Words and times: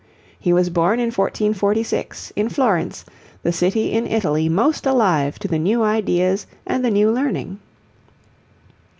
He 0.39 0.51
was 0.51 0.71
born 0.71 0.99
in 0.99 1.11
1446, 1.11 2.33
in 2.35 2.49
Florence, 2.49 3.05
the 3.43 3.51
city 3.51 3.91
in 3.93 4.07
Italy 4.07 4.49
most 4.49 4.87
alive 4.87 5.37
to 5.37 5.47
the 5.47 5.59
new 5.59 5.83
ideas 5.83 6.47
and 6.65 6.83
the 6.83 6.89
new 6.89 7.11
learning. 7.11 7.59